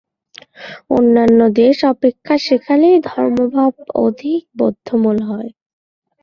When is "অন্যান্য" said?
0.89-1.39